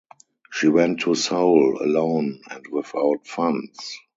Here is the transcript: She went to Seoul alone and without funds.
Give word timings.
She 0.51 0.67
went 0.67 1.01
to 1.01 1.13
Seoul 1.13 1.77
alone 1.79 2.41
and 2.49 2.65
without 2.71 3.27
funds. 3.27 3.99